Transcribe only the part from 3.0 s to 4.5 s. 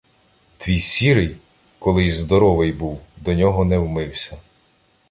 до нього не вмився.